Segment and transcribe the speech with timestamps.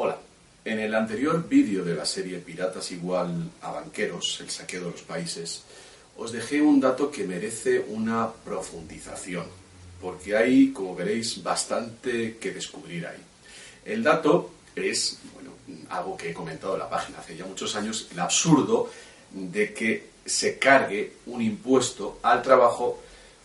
[0.00, 0.16] Hola,
[0.64, 5.02] en el anterior vídeo de la serie Piratas igual a banqueros, el saqueo de los
[5.02, 5.64] países,
[6.16, 9.46] os dejé un dato que merece una profundización,
[10.00, 13.18] porque hay, como veréis, bastante que descubrir ahí.
[13.84, 15.50] El dato es, bueno,
[15.90, 18.92] algo que he comentado en la página hace ya muchos años, el absurdo
[19.32, 23.02] de que se cargue un impuesto al trabajo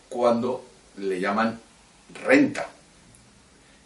[0.08, 0.64] cuando
[0.98, 1.60] le llaman
[2.24, 2.70] renta,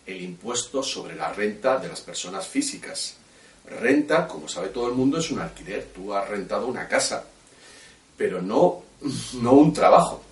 [0.08, 3.16] el impuesto sobre la renta de las personas físicas.
[3.66, 5.90] Renta, como sabe todo el mundo, es un alquiler.
[5.94, 7.26] Tú has rentado una casa,
[8.16, 8.84] pero no,
[9.34, 10.24] no un trabajo.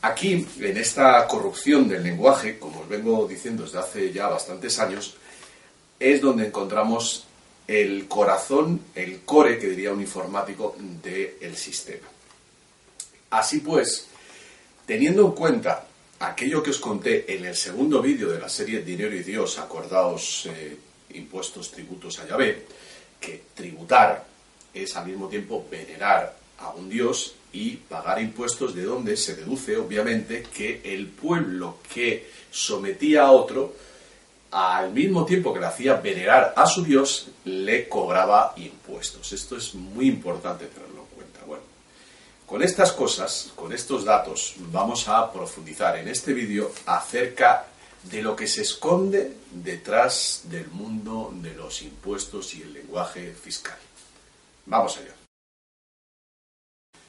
[0.00, 5.14] Aquí, en esta corrupción del lenguaje, como os vengo diciendo desde hace ya bastantes años,
[6.00, 7.24] es donde encontramos
[7.66, 12.08] el corazón, el core, que diría un informático, del sistema.
[13.30, 14.06] Así pues,
[14.86, 15.86] teniendo en cuenta
[16.28, 20.46] aquello que os conté en el segundo vídeo de la serie Dinero y Dios, acordaos
[20.46, 20.76] eh,
[21.14, 22.66] impuestos, tributos a Yahvé,
[23.20, 24.24] que tributar
[24.72, 29.76] es al mismo tiempo venerar a un Dios y pagar impuestos de donde se deduce,
[29.76, 33.74] obviamente, que el pueblo que sometía a otro,
[34.50, 39.32] al mismo tiempo que le hacía venerar a su Dios, le cobraba impuestos.
[39.32, 40.93] Esto es muy importante tenerlo
[42.46, 47.66] con estas cosas, con estos datos, vamos a profundizar en este vídeo acerca
[48.02, 53.78] de lo que se esconde detrás del mundo de los impuestos y el lenguaje fiscal.
[54.66, 55.14] Vamos allá.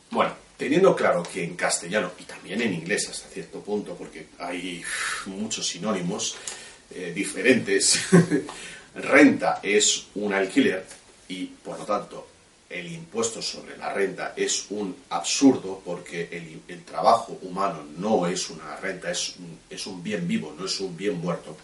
[0.09, 4.83] Bueno, teniendo claro que en castellano y también en inglés hasta cierto punto, porque hay
[5.25, 6.37] muchos sinónimos
[6.91, 7.99] eh, diferentes,
[8.95, 10.85] renta es un alquiler
[11.27, 12.34] y por lo tanto
[12.69, 16.29] el impuesto sobre la renta es un absurdo porque
[16.67, 19.35] el, trabajo humano no es una renta, es
[19.69, 21.55] es un bien vivo, no es un bien muerto.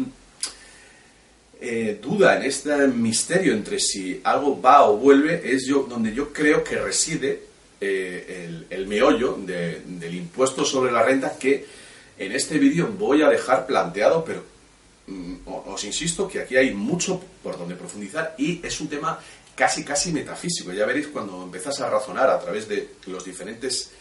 [1.61, 6.31] eh, duda, en este misterio entre si algo va o vuelve, es yo, donde yo
[6.31, 7.43] creo que reside
[7.81, 11.65] eh, el, meollo del impuesto sobre la renta que
[12.17, 14.43] en este vídeo voy a dejar planteado, pero
[15.07, 19.19] mm, os insisto que aquí hay mucho por donde profundizar y es un tema
[19.55, 20.71] casi, casi metafísico.
[20.71, 23.91] Ya veréis cuando empezás a razonar a través de los diferentes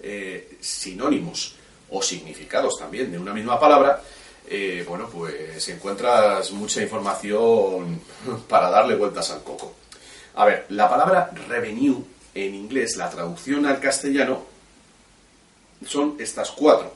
[0.00, 1.56] eh, sinónimos
[1.90, 4.02] o significados también de una misma palabra,
[4.50, 8.00] eh, bueno, pues encuentras mucha información
[8.48, 9.74] para darle vueltas al coco.
[10.34, 12.04] A ver, la palabra revenue
[12.34, 14.44] en inglés, la traducción al castellano,
[15.86, 16.92] son estas cuatro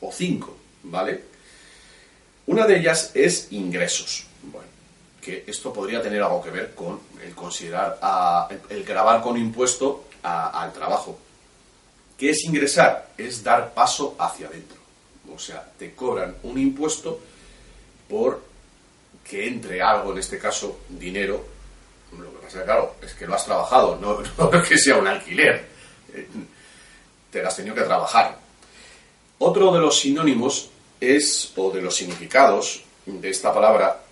[0.00, 1.24] o cinco, ¿vale?
[2.46, 4.26] Una de ellas es ingresos.
[4.42, 4.68] Bueno,
[5.20, 7.98] que esto podría tener algo que ver con el considerar,
[8.68, 11.18] el grabar con impuesto al trabajo.
[12.18, 13.10] ¿Qué es ingresar?
[13.16, 14.81] Es dar paso hacia adentro.
[15.34, 17.20] O sea, te cobran un impuesto
[18.08, 18.42] por
[19.24, 21.44] que entre algo, en este caso, dinero.
[22.18, 25.64] Lo que pasa, claro, es que lo has trabajado, no, no que sea un alquiler.
[26.12, 26.26] Eh,
[27.30, 28.38] te lo has tenido que trabajar.
[29.38, 30.70] Otro de los sinónimos
[31.00, 34.02] es, o de los significados de esta palabra,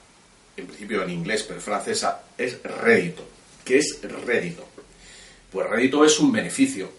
[0.56, 3.22] en principio en inglés, pero en francesa, es rédito.
[3.64, 4.66] ¿Qué es rédito?
[5.52, 6.90] Pues rédito es un beneficio,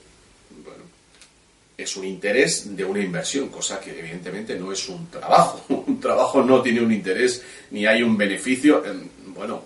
[1.84, 5.66] es un interés de una inversión, cosa que evidentemente no es un trabajo.
[5.88, 8.84] Un trabajo no tiene un interés ni hay un beneficio,
[9.28, 9.64] bueno,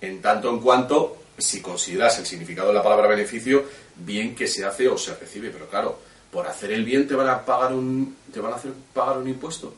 [0.00, 3.64] en tanto en cuanto si consideras el significado de la palabra beneficio,
[3.96, 5.98] bien que se hace o se recibe, pero claro,
[6.30, 9.28] por hacer el bien te van a pagar un te van a hacer pagar un
[9.28, 9.74] impuesto.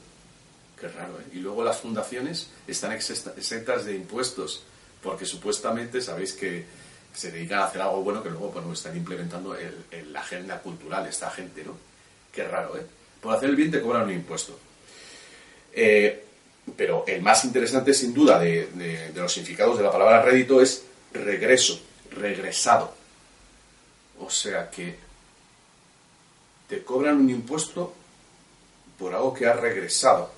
[0.78, 1.36] Qué raro, ¿eh?
[1.36, 4.64] Y luego las fundaciones están exentas de impuestos,
[5.02, 6.64] porque supuestamente sabéis que,
[7.14, 11.06] se dedican a hacer algo bueno que luego bueno, están implementando en la agenda cultural
[11.06, 11.76] esta gente, ¿no?
[12.32, 12.86] Qué raro, ¿eh?
[13.20, 14.58] Por hacer el bien te cobran un impuesto.
[15.72, 16.24] Eh,
[16.76, 20.84] pero el más interesante, sin duda, de, de, los significados de la palabra rédito es
[21.12, 21.80] regreso,
[22.10, 22.94] regresado.
[24.18, 24.96] O sea que
[26.68, 27.94] te cobran un impuesto
[28.98, 30.32] por algo que ha regresado.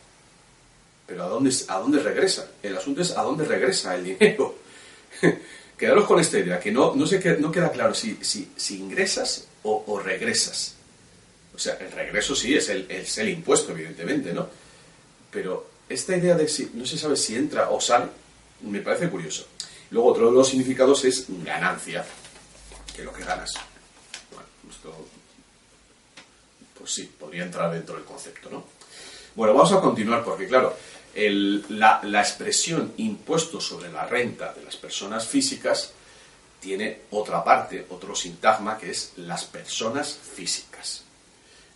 [1.07, 2.51] Pero ¿a dónde, ¿a dónde regresa?
[2.63, 4.57] El asunto es a dónde regresa el dinero.
[5.77, 9.49] Quedaros con esta idea, que no, no, sé, no queda claro si, si, si ingresas
[9.65, 10.77] o, regresas.
[11.55, 14.49] O sea, el regreso sí es el, es el impuesto, evidentemente, ¿no?
[15.31, 18.07] Pero esta idea de si no se sabe si entra o sale,
[18.63, 19.47] me parece curioso.
[19.91, 22.05] Luego, otro de los significados es ganancia,
[22.95, 23.53] que es lo que ganas.
[24.31, 25.09] Bueno, esto,
[26.79, 28.65] pues sí, podría entrar dentro del concepto, ¿no?
[29.35, 30.77] Bueno, vamos a continuar porque, claro,
[31.15, 35.93] la, expresión impuesto sobre la renta de las personas físicas
[36.61, 41.03] tiene otra parte, otro sintagma, que es las personas físicas.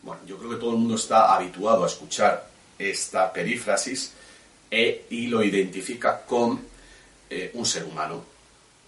[0.03, 2.49] Bueno, yo creo que todo el mundo está habituado a escuchar
[2.79, 4.13] esta perífrasis
[4.71, 6.61] e, y lo identifica con
[7.31, 8.25] eh, un ser humano,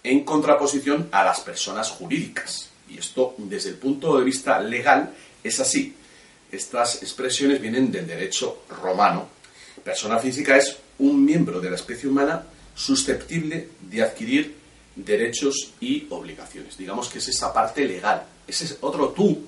[0.03, 2.69] en contraposición a las personas jurídicas.
[2.89, 5.13] Y esto, desde el punto de vista legal,
[5.43, 5.95] es así.
[6.51, 9.29] Estas expresiones vienen del derecho romano,
[9.83, 12.43] Persona física es un miembro de la especie humana
[12.75, 14.55] susceptible de adquirir
[14.95, 16.77] derechos y obligaciones.
[16.77, 18.23] Digamos que es esa parte legal.
[18.47, 19.45] Ese es otro tú.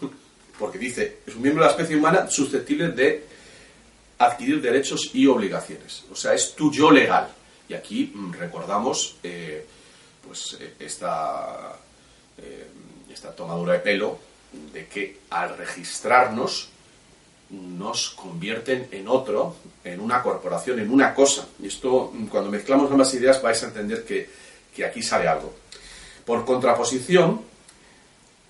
[0.58, 3.24] Porque dice, es un miembro de la especie humana susceptible de
[4.18, 6.04] adquirir derechos y obligaciones.
[6.10, 7.28] O sea, es tu yo legal.
[7.68, 9.64] Y aquí mm, recordamos eh,
[10.26, 11.76] pues eh, esta,
[12.38, 12.66] eh,
[13.10, 14.18] esta tomadura de pelo
[14.72, 16.68] de que al registrarnos
[17.50, 21.46] nos convierten en otro, en una corporación, en una cosa.
[21.58, 24.28] Y esto, cuando mezclamos ambas ideas, vais a entender que,
[24.84, 25.52] aquí sale algo.
[26.24, 27.42] Por contraposición,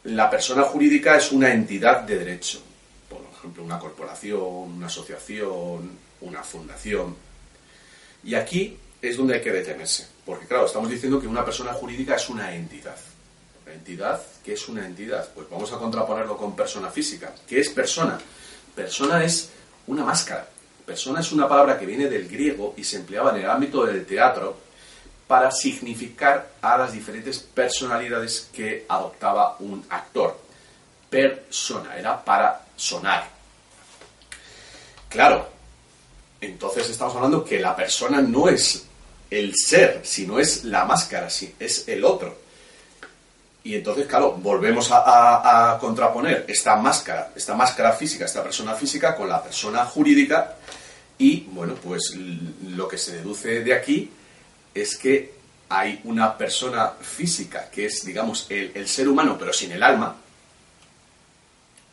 [0.05, 2.61] la persona jurídica es una entidad de derecho.
[3.09, 7.17] Por ejemplo, una corporación, una asociación, una fundación.
[8.23, 10.07] Y aquí es donde hay que detenerse.
[10.25, 12.97] Porque, claro, estamos diciendo que una persona jurídica es una entidad.
[13.67, 14.21] ¿Entidad?
[14.45, 15.29] ¿Qué es una entidad?
[15.35, 17.33] Pues vamos a contraponerlo con persona física.
[17.49, 18.21] ¿Qué es persona?
[18.75, 19.51] Persona es
[19.87, 20.49] una máscara.
[20.87, 24.05] Persona es una palabra que viene del griego y se empleaba en el ámbito del
[24.07, 24.57] teatro
[25.27, 30.37] para significar a las diferentes personalidades que adoptaba un actor.
[31.09, 33.29] Persona, era para sonar.
[35.09, 35.49] Claro,
[36.41, 38.85] entonces estamos hablando que la persona no es
[39.31, 42.50] el ser, sino es la máscara, es el otro.
[43.63, 49.29] Y entonces, claro, volvemos a, contraponer esta máscara, esta máscara física, esta persona física con
[49.29, 50.57] la persona jurídica
[51.19, 52.17] y, bueno, pues
[52.69, 54.11] lo que se deduce de aquí
[54.75, 55.35] es que
[55.69, 60.17] hay una persona física que es, digamos, el, ser humano pero sin el alma,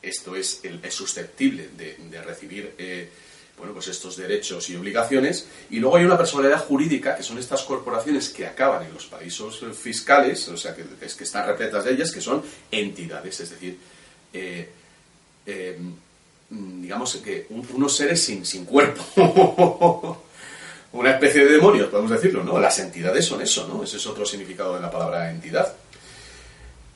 [0.02, 2.76] esto es, es susceptible de, recibir...
[2.78, 3.12] Eh,
[3.58, 5.48] bueno, pues estos derechos y obligaciones.
[5.70, 9.66] Y luego hay una personalidad jurídica, que son estas corporaciones que acaban en los paraísos
[9.76, 13.80] fiscales, o sea, que, que están repletas de ellas, que son entidades, es decir,
[14.32, 14.70] eh,
[15.46, 15.78] eh,
[16.50, 20.24] digamos que unos seres sin, sin cuerpo.
[20.94, 22.60] una especie de demonios, podemos decirlo, ¿no?
[22.60, 23.84] Las entidades son eso, ¿no?
[23.84, 25.76] Ese es otro significado de la palabra entidad.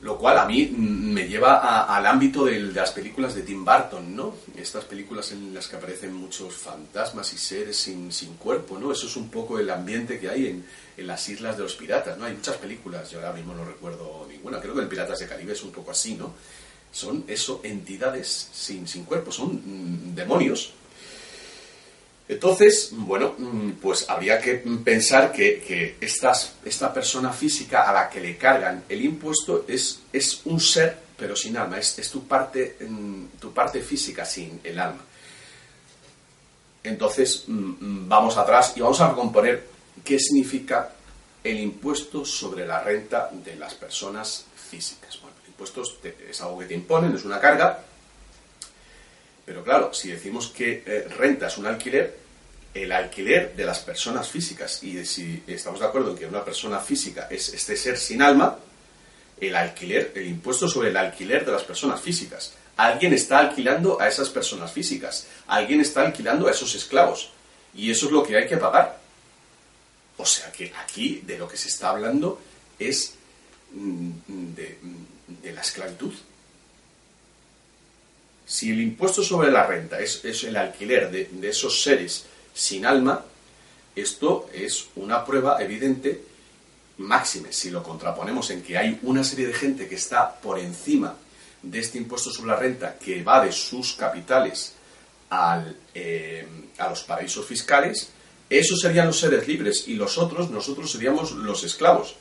[0.01, 4.33] Lo cual a mí me lleva al ámbito de, las películas de Tim Burton, ¿no?
[4.55, 8.91] Estas películas en las que aparecen muchos fantasmas y seres sin, sin cuerpo, ¿no?
[8.91, 10.65] Eso es un poco el ambiente que hay en,
[10.97, 12.25] en, las islas de los piratas, ¿no?
[12.25, 15.53] Hay muchas películas, yo ahora mismo no recuerdo ninguna, creo que el Piratas de Caribe
[15.53, 16.33] es un poco así, ¿no?
[16.91, 20.73] Son eso, entidades sin, sin cuerpo, son mm, demonios
[22.27, 28.37] entonces, bueno, mm, pues habría que pensar que, esta persona física a la que le
[28.37, 30.01] cargan el impuesto es,
[30.45, 35.01] un ser, pero sin alma, es, tu, parte, mm, tu parte física sin el alma.
[36.83, 39.67] Entonces, mm, vamos atrás y vamos a recomponer
[40.03, 40.93] qué significa
[41.43, 45.19] el impuesto sobre la renta de las personas físicas.
[45.21, 45.83] Bueno, el impuesto
[46.29, 47.83] es algo que te imponen, es una carga,
[49.51, 52.17] pero claro, si decimos que eh, renta es un alquiler,
[52.73, 56.79] el alquiler de las personas físicas, y si estamos de acuerdo en que una persona
[56.79, 58.57] física es este ser sin alma,
[59.41, 62.53] el alquiler, el impuesto sobre el alquiler de las personas físicas.
[62.77, 67.31] Alguien está alquilando a esas personas físicas, alguien está alquilando a esos esclavos,
[67.75, 69.01] y eso es lo que hay que pagar.
[70.15, 72.39] O sea que aquí de lo que se está hablando
[72.79, 73.15] es
[73.73, 74.11] mm,
[74.55, 74.77] de,
[75.43, 76.13] de la esclavitud.
[78.51, 83.23] Si el impuesto sobre la renta es, el alquiler de, esos seres sin alma,
[83.95, 86.21] esto es una prueba evidente
[86.97, 91.15] máxime, si lo contraponemos en que hay una serie de gente que está por encima
[91.63, 94.73] de este impuesto sobre la renta que va de sus capitales
[95.29, 96.45] al, eh,
[96.77, 98.09] a los paraísos fiscales,
[98.49, 102.15] esos serían los seres libres y los otros, nosotros seríamos los esclavos.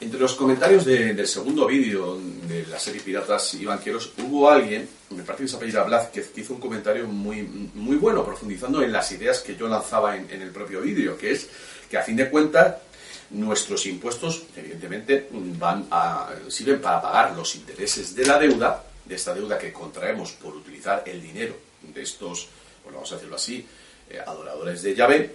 [0.00, 5.24] Entre los comentarios del segundo vídeo de la serie Piratas y Banqueros hubo alguien, me
[5.24, 9.10] parece que se apellida Blázquez, que hizo un comentario muy, muy bueno, profundizando en las
[9.10, 11.48] ideas que yo lanzaba en, en el propio vídeo, que es
[11.90, 12.76] que a fin de cuentas
[13.30, 19.34] nuestros impuestos, evidentemente, van a, sirven para pagar los intereses de la deuda, de esta
[19.34, 22.48] deuda que contraemos por utilizar el dinero de estos,
[22.84, 23.66] bueno, vamos a decirlo así,
[24.10, 25.34] eh, adoradores de Yahvé,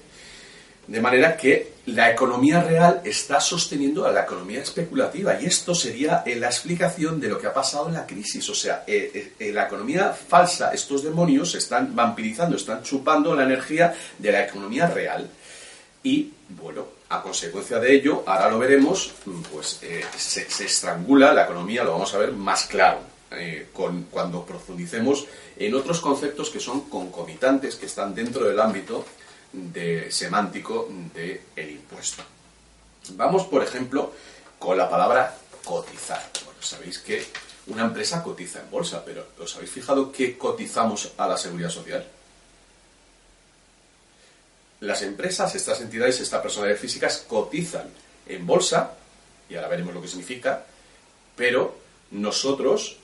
[0.88, 6.24] de manera que la economía real está sosteniendo a la economía especulativa y esto sería
[6.26, 8.50] la explicación de lo que ha pasado en la crisis.
[8.50, 13.94] O sea, eh, eh, la economía falsa, estos demonios están vampirizando, están chupando la energía
[14.18, 15.30] de la economía real.
[16.04, 19.14] Y, bueno, a consecuencia de ello, ahora lo veremos,
[19.52, 23.00] pues eh, se, estrangula la economía, lo vamos a ver más claro
[23.32, 29.06] eh, con, cuando profundicemos en otros conceptos que son concomitantes, que están dentro del ámbito
[29.54, 32.24] de, semántico del impuesto.
[33.12, 34.14] Vamos, por ejemplo,
[34.60, 36.30] con la palabra cotizar.
[36.46, 37.26] Bueno, sabéis que
[37.68, 42.06] una empresa cotiza en bolsa, pero ¿os habéis fijado que cotizamos a la seguridad social?
[44.84, 47.88] las empresas, estas entidades, estas personalidades físicas cotizan
[48.28, 48.96] en bolsa,
[49.50, 50.66] y ahora veremos lo que significa,
[51.36, 51.78] pero
[52.12, 52.98] nosotros,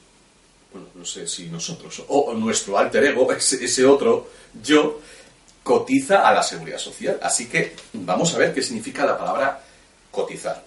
[0.74, 4.30] bueno, no sé si nosotros, o, nuestro alter ego, ese, otro
[4.62, 5.00] yo,
[5.64, 7.20] cotiza a la seguridad social.
[7.22, 9.62] Así que vamos a ver qué significa la palabra
[10.12, 10.64] cotizar.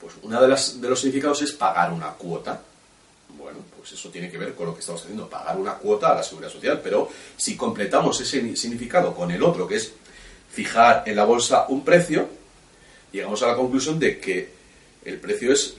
[0.00, 2.60] Pues uno de, de los significados es pagar una cuota.
[3.38, 6.16] Bueno, pues eso tiene que ver con lo que estamos haciendo, pagar una cuota a
[6.16, 6.80] la seguridad social.
[6.82, 9.92] Pero si completamos ese significado con el otro, que es
[10.50, 12.28] fijar en la bolsa un precio,
[13.10, 14.52] llegamos a la conclusión de que
[15.04, 15.74] el precio es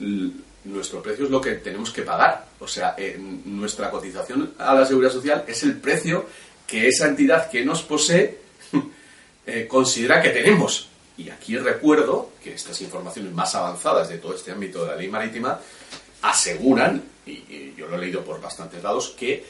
[0.64, 2.46] nuestro precio es lo que tenemos que pagar.
[2.60, 2.96] O sea,
[3.44, 6.26] nuestra cotización a la seguridad social es el precio
[6.66, 8.38] que esa entidad que nos posee
[9.46, 10.88] eh, considera que tenemos.
[11.16, 15.08] Y aquí recuerdo que estas informaciones más avanzadas de todo este ámbito de la ley
[15.08, 15.60] marítima
[16.22, 19.44] aseguran, y, yo lo he leído por bastantes lados, que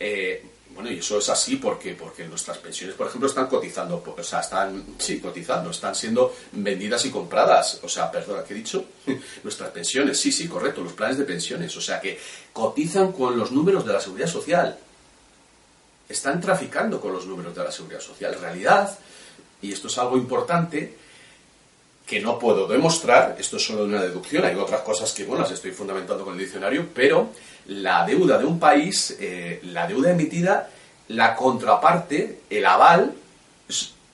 [0.00, 0.42] eh,
[0.74, 4.40] bueno, y eso es así porque, porque nuestras pensiones, por ejemplo, están cotizando, o sea,
[4.40, 7.80] están, sí, cotizando, están siendo vendidas y compradas.
[7.84, 8.84] O sea, perdona, ¿qué he dicho?
[9.44, 11.76] nuestras pensiones, sí, sí, correcto, los planes de pensiones.
[11.76, 12.18] O sea, que
[12.52, 14.76] cotizan con los números de la seguridad social.
[16.08, 18.34] Están traficando con los números de la seguridad social.
[18.34, 18.98] En realidad,
[19.62, 20.96] y esto es algo importante,
[22.06, 25.52] que no puedo demostrar, esto es solo una deducción, hay otras cosas que, bueno, las
[25.52, 27.30] estoy fundamentando con el diccionario, pero
[27.66, 30.68] la deuda de un país, eh, la deuda emitida,
[31.08, 33.14] la contraparte, el aval,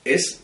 [0.05, 0.41] es,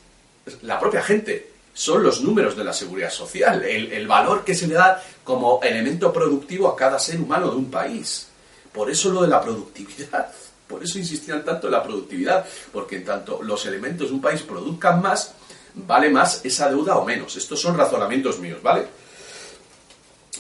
[0.62, 4.67] la propia gente, son los números de la seguridad social, el, el, valor que se
[4.67, 8.29] le da como elemento productivo a cada ser humano de un país.
[8.73, 10.33] Por eso lo de la productividad,
[10.66, 14.42] por eso insistían tanto en la productividad, porque en tanto los elementos de un país
[14.42, 15.32] produzcan más,
[15.75, 17.37] vale más esa deuda o menos.
[17.37, 18.87] Estos son razonamientos míos, ¿vale?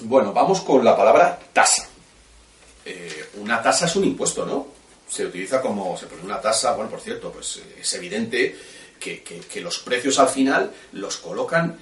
[0.02, 1.88] Bueno, vamos con la palabra tasa.
[2.84, 4.68] Eh, una tasa es un impuesto, ¿no?
[5.08, 8.56] Se utiliza como, se pone una tasa, bueno, por cierto, pues eh, es evidente
[8.98, 11.78] que, los precios al final los colocan,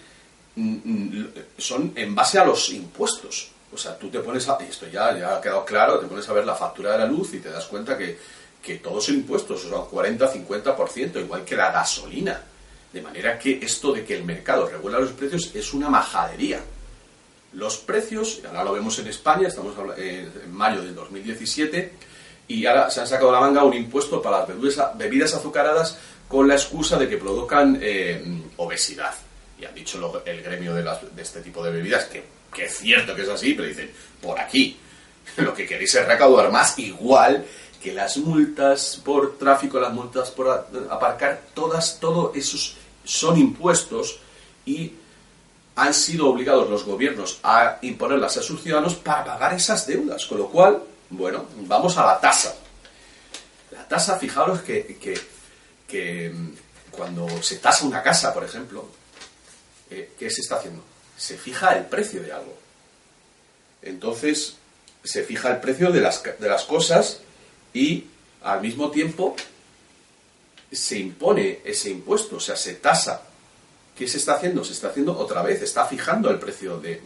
[0.56, 3.53] mm, mm, son en base a los impuestos.
[3.74, 6.32] O sea, tú te pones a, esto ya, ya ha quedado claro, te pones a
[6.32, 8.16] ver la factura de la luz y te das cuenta que,
[8.62, 12.40] que todos son impuestos, o sea, 40-50%, igual que la gasolina.
[12.92, 16.60] De manera que esto de que el mercado regula los precios es una majadería.
[17.54, 21.92] Los precios, ahora lo vemos en España, estamos en mayo del 2017,
[22.48, 26.54] y ahora se han sacado la manga un impuesto para las bebidas azucaradas con la
[26.54, 29.14] excusa de que provocan eh, obesidad.
[29.58, 30.84] Y han dicho el gremio de,
[31.22, 33.90] este tipo de bebidas que, que es cierto que es así, pero dicen,
[34.22, 34.78] por aquí,
[35.36, 37.44] lo que queréis es recaudar más, igual
[37.82, 40.48] que las multas por tráfico, las multas por
[40.88, 44.20] aparcar, todas, todo esos son impuestos
[44.64, 44.94] y
[45.76, 50.24] han sido obligados los gobiernos a imponerlas a sus ciudadanos para pagar esas deudas.
[50.24, 52.56] Con lo cual, bueno, vamos a la tasa.
[53.72, 54.96] La tasa, fijaros que,
[55.86, 56.48] que, mm,
[56.90, 58.88] cuando se tasa una casa, por ejemplo,
[59.90, 60.82] eh, ¿qué se está haciendo?
[61.16, 62.56] Se fija el precio de algo.
[63.82, 64.56] Entonces,
[65.02, 67.20] se fija el precio de las, de las cosas
[67.72, 68.06] y
[68.42, 69.36] al mismo tiempo
[70.72, 73.22] se impone ese impuesto, o sea, se tasa.
[73.96, 74.64] ¿Qué se está haciendo?
[74.64, 77.00] Se está haciendo otra vez, está fijando el precio de,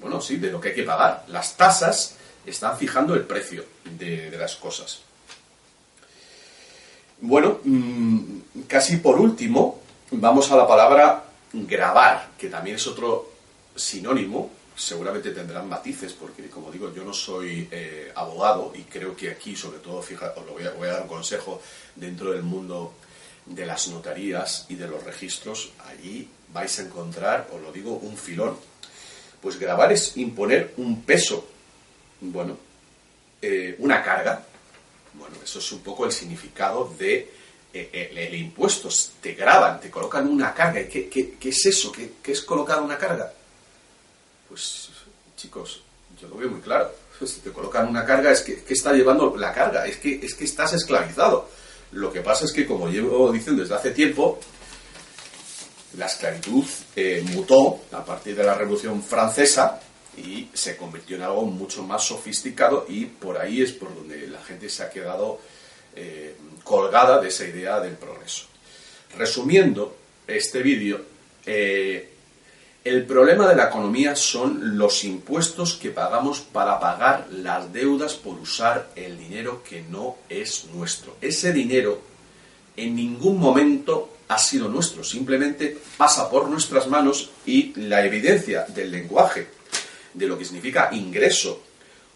[0.00, 1.24] bueno, sí, de lo que hay que pagar.
[1.28, 5.00] Las tasas están fijando el precio de, las cosas.
[7.20, 11.24] Bueno, mm, casi por último, vamos a la palabra
[11.64, 13.32] grabar, que también es otro
[13.76, 19.30] sinónimo, seguramente tendrán matices, porque como digo, yo no soy eh, abogado y creo que
[19.30, 21.62] aquí, sobre todo, fija, os lo voy a, dar un consejo
[21.94, 22.94] dentro del mundo
[23.46, 28.16] de las notarías y de los registros, allí vais a encontrar, os lo digo, un
[28.16, 28.56] filón.
[29.40, 31.46] Pues grabar es imponer un peso,
[32.20, 32.58] bueno,
[33.40, 34.44] eh, una carga.
[35.14, 37.32] Bueno, eso es un poco el significado de
[37.80, 38.88] eh, el, impuesto.
[39.20, 40.80] Te graban, te colocan una carga.
[40.80, 41.92] ¿Y qué, qué, es eso?
[41.92, 43.32] ¿Qué, ¿Qué, es colocar una carga?
[44.48, 44.90] Pues,
[45.36, 45.82] chicos,
[46.20, 46.90] yo lo veo muy claro.
[47.26, 50.34] Si te colocan una carga es que, que está llevando la carga, es que, es
[50.34, 51.48] que estás esclavizado.
[51.92, 54.38] Lo que pasa es que, como llevo diciendo desde hace tiempo,
[55.96, 56.64] la esclavitud
[56.94, 59.80] eh, mutó a partir de la Revolución Francesa
[60.16, 64.42] y se convirtió en algo mucho más sofisticado y por ahí es por donde la
[64.42, 65.40] gente se ha quedado
[65.96, 68.46] eh, colgada de esa idea del progreso.
[69.16, 71.00] Resumiendo este vídeo,
[71.44, 72.10] eh,
[72.84, 78.38] el problema de la economía son los impuestos que pagamos para pagar las deudas por
[78.38, 81.16] usar el dinero que no es nuestro.
[81.20, 82.00] Ese dinero
[82.76, 88.90] en ningún momento ha sido nuestro, simplemente pasa por nuestras manos y la evidencia del
[88.90, 89.48] lenguaje,
[90.14, 91.62] de lo que significa ingreso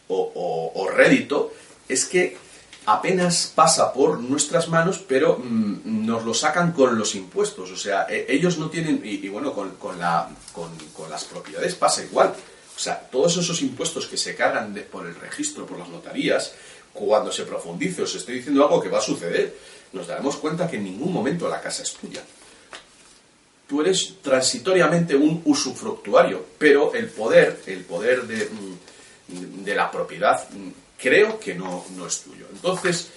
[0.08, 1.52] o, rédito,
[1.88, 2.36] es que
[2.92, 7.70] apenas pasa por nuestras manos, pero mm, nos lo sacan con los impuestos.
[7.70, 12.34] O sea, e, ellos no tienen, y, bueno, con, la, con, las propiedades pasa igual.
[12.74, 16.52] O sea, todos esos impuestos que se cargan por el registro, por las notarías,
[16.92, 19.56] cuando se profundice, os estoy diciendo algo que va a suceder,
[19.92, 22.22] nos daremos cuenta que en ningún momento la casa es tuya.
[23.68, 30.48] Tú eres transitoriamente un usufructuario, pero el poder, el poder de, mm, de la propiedad,
[30.50, 30.70] mm,
[31.00, 32.46] creo que no, no, es tuyo.
[32.52, 33.10] Entonces,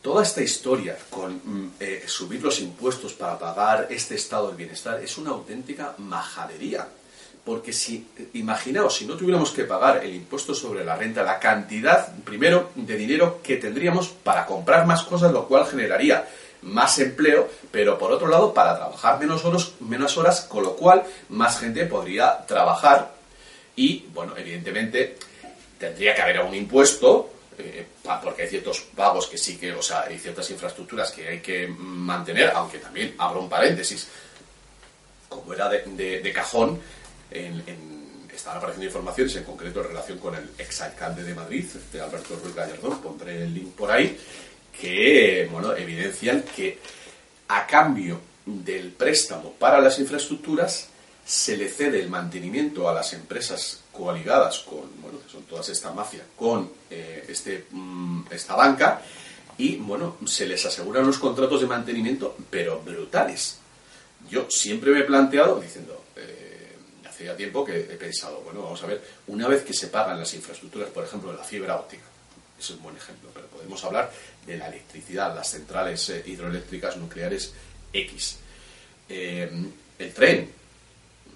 [0.00, 5.02] toda esta historia con mm, eh, subir los impuestos para pagar este estado del bienestar
[5.02, 6.88] es una auténtica majadería.
[7.44, 12.14] Porque si, imaginaos, si no tuviéramos que pagar el impuesto sobre la renta, la cantidad,
[12.24, 16.24] primero, de dinero que tendríamos para comprar más cosas, lo cual generaría
[16.62, 21.02] más empleo, pero por otro lado, para trabajar menos horas, menos horas con lo cual
[21.30, 23.12] más gente podría trabajar
[23.74, 25.16] y, bueno, evidentemente
[25.82, 27.84] tendría que haber un impuesto, eh,
[28.22, 31.66] porque hay ciertos pagos que sí que, o sea, hay ciertas infraestructuras que hay que
[31.66, 34.06] mantener, aunque también abro un paréntesis,
[35.28, 36.80] como era de cajón,
[37.32, 37.64] en,
[38.32, 42.54] están apareciendo informaciones, en concreto en relación con el exalcalde de Madrid, de Alberto Ruiz
[42.54, 44.16] Gallardón, pondré el link por ahí,
[44.80, 46.78] que bueno, evidencian que
[47.48, 50.88] a cambio del préstamo para las infraestructuras
[51.24, 56.24] se le cede el mantenimiento a las empresas coaligadas con, bueno, son todas esta mafia,
[56.36, 59.02] con eh, este, mm, esta banca
[59.58, 63.58] y, bueno, se les aseguran los contratos de mantenimiento, pero brutales.
[64.30, 66.76] Yo siempre me he planteado diciendo, eh,
[67.08, 70.32] hacía tiempo que he pensado, bueno, vamos a ver, una vez que se pagan las
[70.34, 72.04] infraestructuras, por ejemplo, la fibra óptica,
[72.58, 74.10] es un buen ejemplo, pero podemos hablar
[74.46, 77.52] de la electricidad, las centrales eh, hidroeléctricas nucleares
[77.92, 78.38] X.
[79.08, 79.50] Eh,
[79.98, 80.50] el tren,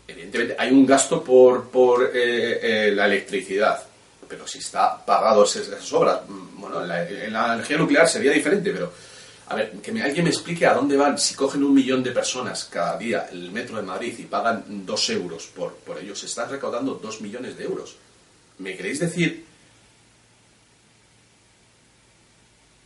[0.07, 3.83] evidentemente hay un gasto por, por eh, la electricidad,
[4.29, 8.93] pero si está pagado esas obras, mm, bueno, en la energía nuclear sería diferente, pero
[9.49, 11.19] a ver, que alguien me explique a dónde van.
[11.19, 15.09] Si cogen un millón de personas cada día el metro de Madrid y pagan dos
[15.11, 17.97] euros por, por ello, se están recaudando dos millones de euros.
[18.59, 19.45] ¿Me queréis decir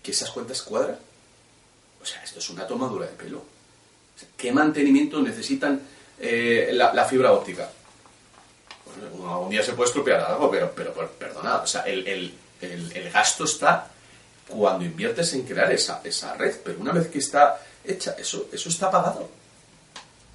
[0.03, 0.99] que esas cuentas cuadran?
[2.03, 3.43] O sea, esto es una tomadura de pelo.
[4.37, 5.81] ¿Qué mantenimiento necesitan
[6.21, 7.69] eh, la, fibra óptica?
[9.21, 13.91] un día se puede estropear algo, pero, pero, perdona, o sea, el, el gasto está
[14.51, 18.69] cuando inviertes en crear esa, esa red, pero una vez que está hecha, eso, eso
[18.69, 19.31] está pagado.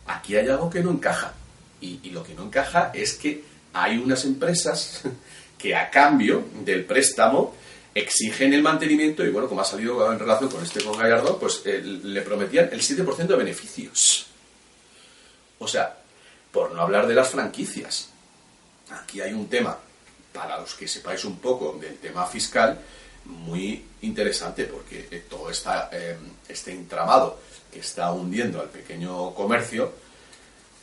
[0.08, 1.34] Aquí hay algo que no encaja.
[1.82, 3.44] Y, lo que no encaja es que
[3.74, 5.04] hay unas empresas
[5.58, 7.54] que a cambio del préstamo
[7.94, 11.62] exigen el mantenimiento y bueno, como ha salido en relación con este con Gallardo, pues
[11.66, 14.28] eh, le prometían el 7% de beneficios.
[15.60, 15.98] O sea,
[16.52, 18.10] por no hablar de las franquicias.
[18.92, 19.78] Aquí hay un tema,
[20.34, 22.80] para los que sepáis un poco del tema fiscal,
[23.26, 27.40] muy interesante porque eh, todo está, eh, este entramado
[27.72, 29.92] que está hundiendo al pequeño comercio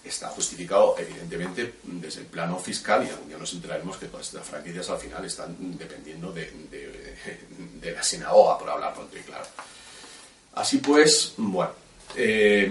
[0.04, 4.46] está justificado evidentemente desde el plano fiscal y algún día nos enteraremos que todas estas
[4.46, 6.50] franquicias al final están dependiendo de,
[7.82, 9.46] la sinagoga, por hablar pronto y claro.
[10.54, 11.70] Así pues, bueno,
[12.16, 12.68] eh,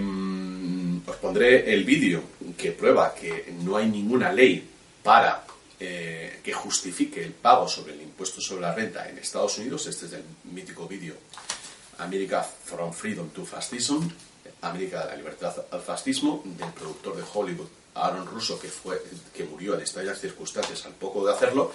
[1.06, 2.22] os pondré el vídeo
[2.56, 4.68] que prueba que no hay ninguna ley
[5.02, 5.44] para
[5.80, 10.06] eh, que justifique el pago sobre el impuesto sobre la renta en Estados Unidos, este
[10.06, 11.14] es el mítico vídeo
[11.98, 14.08] America from Freedom to Fascism,
[14.62, 19.02] América de la Libertad al Fascismo, del productor de Hollywood, Aaron Russo, que, fue,
[19.34, 21.72] que murió en estas circunstancias al poco de hacerlo,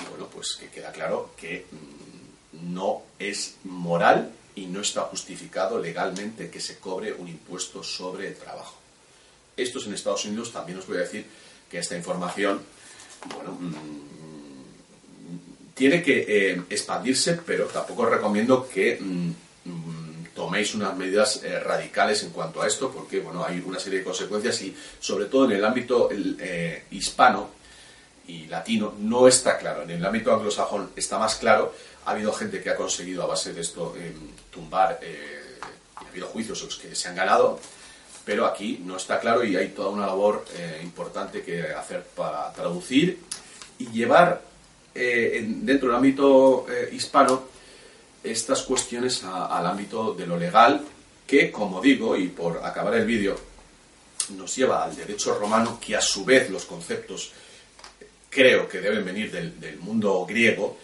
[0.00, 5.78] y bueno, pues que queda claro que mm, no es moral y no está justificado
[5.78, 8.76] legalmente que se cobre un impuesto sobre el trabajo.
[9.56, 11.24] Esto es en Estados Unidos, también os voy a decir
[11.70, 12.60] que esta información,
[13.34, 13.80] bueno, mm,
[15.74, 19.30] tiene que eh, expandirse, pero tampoco recomiendo que mm,
[20.34, 24.04] toméis unas medidas eh, radicales en cuanto a esto, porque bueno, hay una serie de
[24.04, 27.60] consecuencias y sobre todo en el ámbito eh, hispano
[28.26, 29.82] y latino no está claro.
[29.82, 31.74] En el ámbito anglosajón está más claro.
[32.04, 34.12] Ha habido gente que ha conseguido a base de esto eh,
[34.50, 35.00] tumbar,
[35.96, 37.60] ha habido juicios que se han ganado,
[38.24, 40.44] pero aquí no está claro y hay toda una labor
[40.82, 43.18] importante que hacer para traducir
[43.78, 44.42] y llevar
[44.94, 47.44] dentro del ámbito hispano
[48.22, 50.84] estas cuestiones al ámbito de lo legal,
[51.26, 53.36] que, como digo, y por acabar el vídeo,
[54.36, 57.32] nos lleva al derecho romano, que a su vez los conceptos
[58.28, 60.78] creo que deben venir del, mundo griego,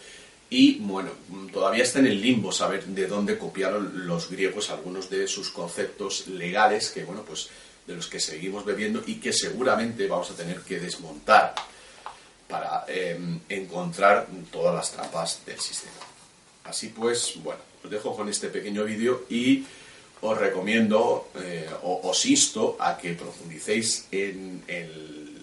[0.49, 1.11] y bueno,
[1.51, 6.27] todavía está en el limbo saber de dónde copiaron los griegos algunos de sus conceptos
[6.27, 7.49] legales, que bueno, pues
[7.85, 11.55] de los que seguimos bebiendo y que seguramente vamos a tener que desmontar
[12.47, 15.95] para em, encontrar todas las trampas del sistema.
[16.63, 19.65] Así pues, bueno, os dejo con este pequeño vídeo y
[20.21, 24.63] os recomiendo eh, o os insto a que profundicéis en,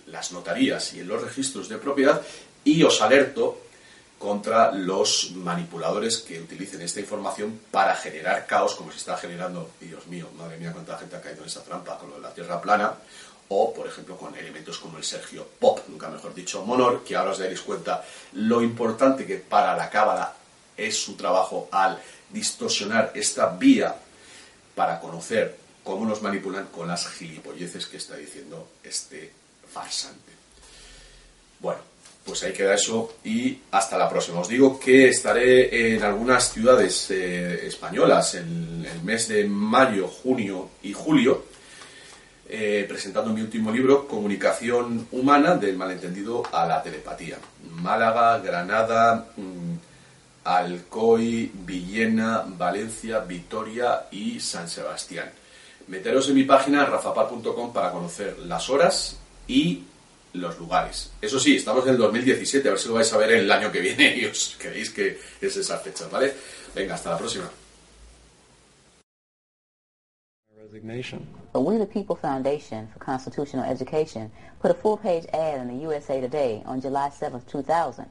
[0.07, 2.23] las notarías y en los registros de propiedad
[2.63, 3.59] y os alerto
[4.19, 10.07] contra los manipuladores que utilicen esta información para generar caos como se está generando, Dios
[10.07, 12.61] mío, madre mía, cuánta gente ha caído en esa trampa con lo de la Tierra
[12.61, 12.95] plana,
[13.49, 17.33] o por ejemplo con elementos como el Sergio Pop, nunca mejor dicho Monor, que ahora
[17.33, 20.35] os daréis cuenta lo importante que para la cábala
[20.77, 22.01] es su trabajo al
[22.31, 23.95] distorsionar esta vía
[24.75, 29.31] para conocer cómo nos manipulan con las gilipolleces que está diciendo este
[29.73, 30.33] farsante.
[31.61, 31.81] Bueno,
[32.25, 34.41] pues ahí queda eso y hasta la próxima.
[34.41, 40.71] Os digo que estaré en algunas ciudades eh, españolas en el mes de mayo, junio
[40.83, 41.55] y julio
[42.47, 47.39] eh, presentando mi último libro, Comunicación Humana del malentendido a la telepatía.
[47.71, 49.75] Málaga, Granada, mm,
[50.45, 55.31] Alcoy, Villena, Valencia, Vitoria y San Sebastián.
[55.89, 59.17] Meteros en mi página rafapar.com para conocer las horas
[59.49, 59.83] y
[60.35, 61.11] los lugares.
[61.23, 63.73] Eso sí, estamos en el 2017, a ver si lo vais a ver el año
[63.73, 66.35] que viene y os creéis que es esa fecha, ¿vale?
[66.75, 67.51] Venga, hasta la próxima.
[71.55, 76.63] We the People Foundation for Constitutional Education put a full-page ad in the USA Today
[76.67, 78.07] on July 7, 2000.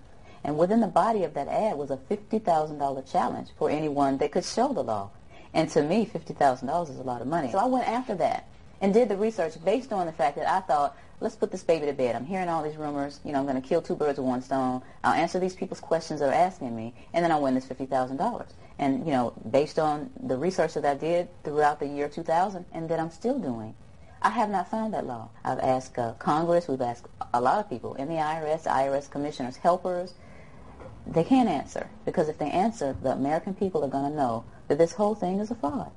[0.45, 4.45] And within the body of that ad was a $50,000 challenge for anyone that could
[4.45, 5.09] show the law.
[5.53, 7.51] And to me, $50,000 is a lot of money.
[7.51, 8.47] So I went after that
[8.81, 11.85] and did the research based on the fact that I thought, let's put this baby
[11.85, 12.15] to bed.
[12.15, 13.21] I'm hearing all these rumors.
[13.23, 14.81] You know, I'm going to kill two birds with one stone.
[15.03, 18.45] I'll answer these people's questions that are asking me, and then I'll win this $50,000.
[18.77, 22.89] And, you know, based on the research that I did throughout the year 2000 and
[22.89, 23.73] that I'm still doing,
[24.21, 25.29] I have not found that law.
[25.45, 29.55] I've asked uh, Congress, we've asked a lot of people in the IRS, IRS commissioners,
[29.55, 30.13] helpers,
[31.07, 34.77] they can't answer because if they answer, the American people are going to know that
[34.77, 35.91] this whole thing is a fraud.